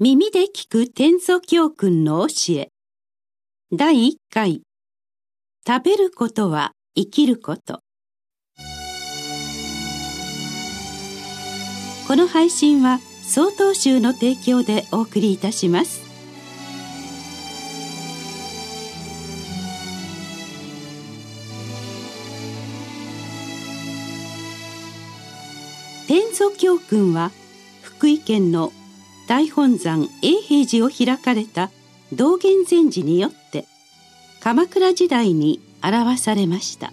[0.00, 2.70] 耳で聞く天祖教訓の教え。
[3.72, 4.62] 第1回。
[5.64, 7.78] 食べることは生きること。
[12.08, 16.00] この配信は曹洞宗の提供でお送りいたします。
[26.08, 27.30] 天祖教訓は
[27.82, 28.72] 福井県の
[29.26, 31.70] 大本山永平寺を開かれた
[32.12, 33.66] 道元禅師によって
[34.40, 36.92] 鎌倉時代に表されました。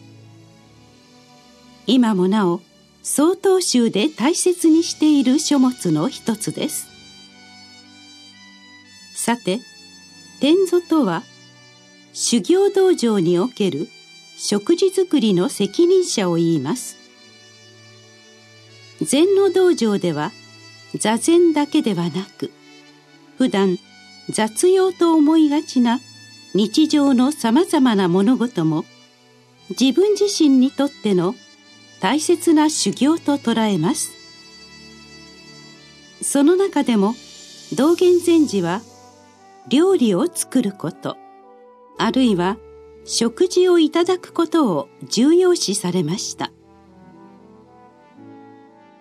[1.87, 2.61] 今もなお
[3.03, 6.87] 曹洞宗で大切にしている書物の一つです。
[9.15, 9.59] さて
[10.39, 11.23] 天祖とは
[12.13, 13.87] 修行道場における
[14.37, 16.97] 食事作りの責任者を言います。
[19.01, 20.31] 禅の道場では
[20.95, 22.51] 座禅だけではなく
[23.37, 23.77] 普段
[24.29, 25.99] 雑用と思いがちな
[26.53, 28.85] 日常のさまざまな物事も
[29.69, 31.35] 自分自身にとっての
[32.01, 34.11] 大切な修行と捉えます。
[36.21, 37.13] その中でも
[37.75, 38.81] 道元禅師は
[39.69, 41.17] 料理を作ること
[41.97, 42.57] あるいは
[43.05, 46.51] 食事をいただくことを重要視されました。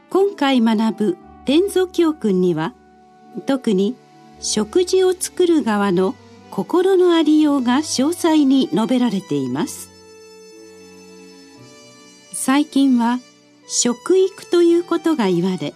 [0.09, 2.75] 今回学ぶ天祖教訓には
[3.47, 3.97] 特に
[4.41, 6.15] 食事を作る側の
[6.51, 9.89] 心のありようが詳細に述べられています。
[12.33, 13.21] 最近は
[13.69, 15.75] 食育ということが言われ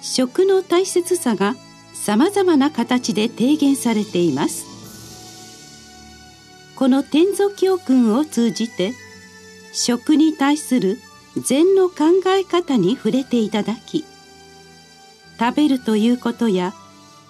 [0.00, 1.56] 食の大切さが
[1.92, 4.64] さまざまな形で提言されています。
[6.76, 8.92] この天祖教訓を通じて
[9.72, 10.98] 食に対する
[11.46, 14.04] 禅の考え方に触れていただき
[15.38, 16.72] 食べるということや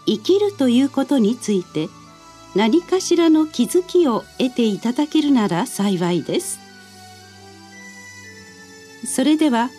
[0.06, 1.88] 生きるということについて
[2.54, 6.60] 何かしらの気づきを得ていただけるなら幸いです。
[9.06, 9.70] それでは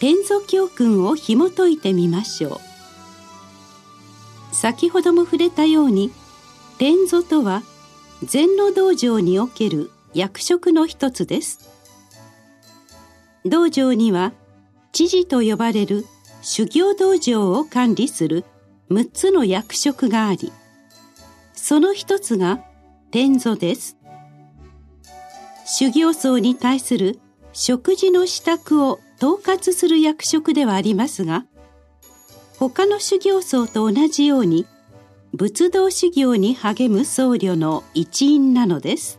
[0.00, 2.60] 天祖教訓を紐解いてみましょ
[4.52, 4.54] う。
[4.54, 6.10] 先ほども触れたように
[6.78, 7.62] 天祖とは
[8.22, 11.70] 禅の道場における役職の一つです。
[13.44, 14.32] 道場には
[14.92, 16.06] 知事と呼ばれる
[16.46, 18.44] 修行道場を管理する
[18.90, 20.52] 6つの役職があり
[21.54, 22.60] その一つが
[23.10, 23.96] 天祖です。
[25.64, 27.18] 修行僧に対する
[27.54, 31.46] 食事の支度を統括する役職ではありますが
[32.58, 34.66] 他の修行僧と同じように
[35.32, 39.18] 仏道修行に励む僧侶の一員なのです。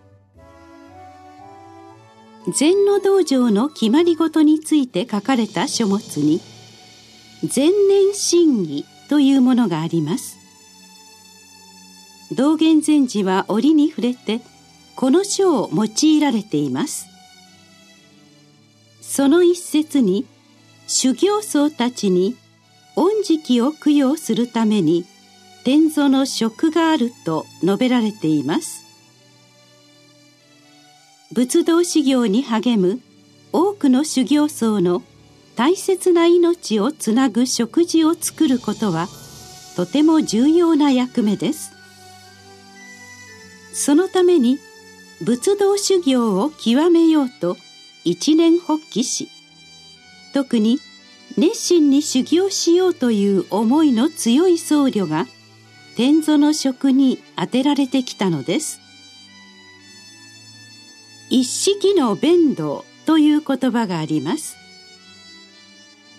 [2.53, 6.39] 禅の道場の決まり事について書かれた書物に
[7.53, 10.37] 「前年審議というものがあります。
[12.31, 14.41] 道元禅師は折に触れて
[14.95, 17.07] この書を用いられています。
[19.01, 20.25] その一節に
[20.87, 22.35] 修行僧たちに
[22.95, 25.05] 御食を供養するために
[25.63, 28.83] 天祖の食があると述べられています。
[31.31, 33.01] 仏道修行に励む
[33.51, 35.01] 多くの修行僧の
[35.55, 39.07] 大切な命をつなぐ食事を作ることは
[39.75, 41.71] とても重要な役目です。
[43.73, 44.57] そのために
[45.21, 47.57] 仏道修行を極めようと
[48.03, 49.29] 一年発起し
[50.33, 50.79] 特に
[51.37, 55.25] 熱心に修行しようという思いの強い僧侶が
[55.97, 58.79] 天祖の職に当てられてきたのです。
[61.29, 64.64] 一式の弁道という言葉があります。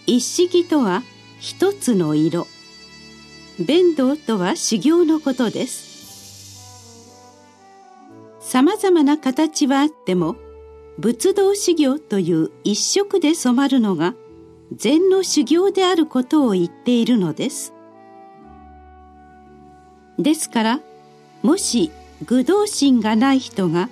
[0.07, 1.03] 一式とは
[1.41, 2.47] 一つの色。
[3.59, 5.87] 弁道とは修行のことです。
[8.41, 10.37] さまざまな形はあっても
[10.99, 14.15] 仏道修行という一色で染まるのが
[14.73, 17.73] 禅の修行であることを言っているのです。
[20.19, 20.81] ですから
[21.43, 21.91] もし
[22.25, 23.91] 愚道心がない人が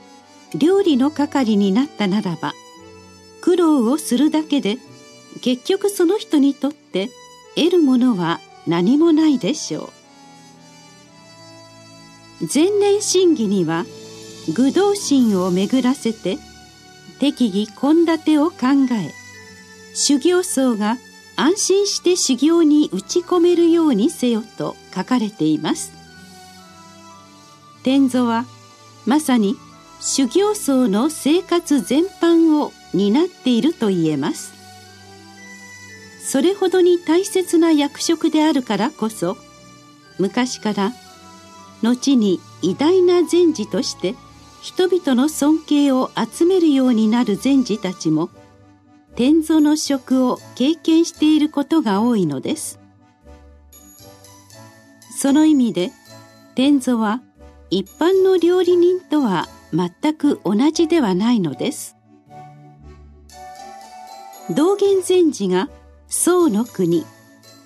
[0.57, 2.55] 料理の係になったならば
[3.41, 4.79] 苦労をするだけで
[5.41, 7.11] 結局その人にとって
[7.57, 9.91] 得るものは何もないでしょ
[12.43, 12.49] う。
[12.53, 13.85] 前年審議には
[14.55, 16.39] 愚道心を巡らせて
[17.19, 18.57] 適宜献立を考
[18.93, 19.13] え
[19.95, 20.99] 修行僧が
[21.37, 25.93] 安心して修行に打ち込めるようにせよと書かれています。
[27.83, 28.45] 天蔵は
[29.07, 29.57] まさに
[30.01, 34.53] 修行僧の生活全般を担っていると言えます。
[36.25, 39.37] それほどに大切な役職であるからこそ
[40.19, 40.93] 昔から
[41.83, 44.15] 後に偉大な禅師として
[44.63, 48.31] 人々の尊敬を集めるようになる禅師たちも
[49.17, 52.81] 天蔵の職を経験していることが多いのです。
[55.17, 55.93] その意味で
[56.55, 57.21] 天蔵は
[57.71, 61.97] 一般の料理人とは全く同じではないのです。
[64.51, 65.69] 道元禅師が
[66.17, 67.05] 宋の国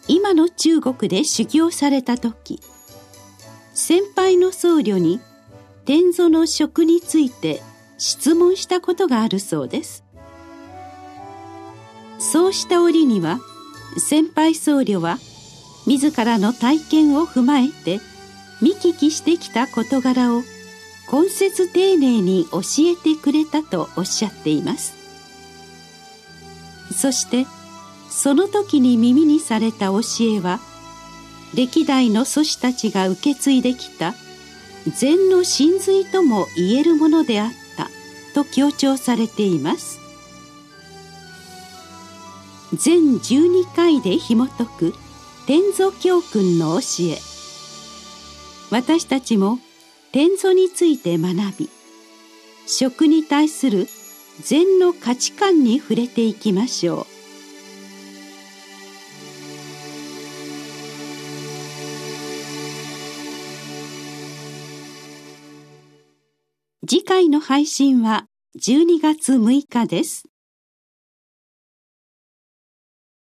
[0.08, 2.62] 今の中国で修行された時
[3.74, 5.20] 先輩の僧侶に
[5.84, 7.60] 天蔵の職について
[7.98, 10.02] 質問したことがあるそうです。
[12.18, 13.38] そうした折には
[13.98, 15.18] 先輩僧侶は
[15.86, 18.00] 自らの体験を踏まえて
[18.62, 20.42] 見聞きしてきた事柄を
[21.12, 24.94] 根節丁寧に教えてくれたとおっしゃっています。
[26.96, 27.46] そして
[28.10, 30.60] その時に耳にされた教えは
[31.54, 34.14] 歴代の祖師たちが受け継いできた
[34.96, 37.88] 禅の真髄とも言えるものであった
[38.34, 40.00] と強調されています。
[42.74, 44.94] 全12回で紐解く
[45.46, 47.18] 天祖教訓の教え。
[48.70, 49.58] 私たちも
[50.12, 51.70] 天祖について学び
[52.66, 53.88] 食に対する
[54.42, 57.06] 禅の価値観に触れていきましょう。
[66.90, 68.24] 次回の配信は
[68.58, 70.24] 12月6日です。